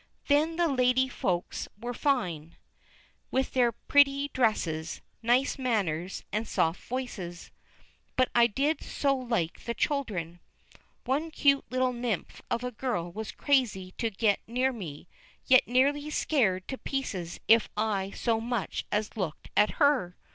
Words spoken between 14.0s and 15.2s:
get near me,